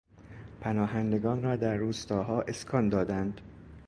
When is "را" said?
1.43-1.55